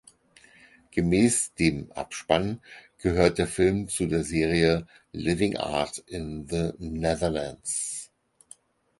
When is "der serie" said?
4.07-4.87